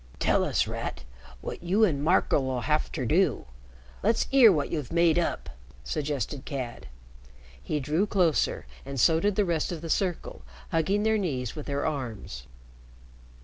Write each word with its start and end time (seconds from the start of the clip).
"Tell 0.17 0.43
us, 0.43 0.65
Rat, 0.67 1.03
wot 1.43 1.61
you 1.61 1.85
an' 1.85 2.01
Marco'll 2.01 2.49
'ave 2.49 2.89
ter 2.91 3.05
do. 3.05 3.45
Let's 4.01 4.25
'ear 4.31 4.51
wot 4.51 4.71
you've 4.71 4.91
made 4.91 5.19
up," 5.19 5.51
suggested 5.83 6.43
Cad. 6.43 6.87
He 7.61 7.79
drew 7.79 8.07
closer, 8.07 8.65
and 8.83 8.99
so 8.99 9.19
did 9.19 9.35
the 9.35 9.45
rest 9.45 9.71
of 9.71 9.81
the 9.81 9.91
circle, 9.91 10.41
hugging 10.71 11.03
their 11.03 11.19
knees 11.19 11.55
with 11.55 11.67
their 11.67 11.85
arms. 11.85 12.47